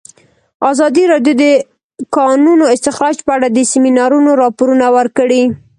[0.71, 1.43] ازادي راډیو د د
[2.17, 5.43] کانونو استخراج په اړه د سیمینارونو راپورونه ورکړي.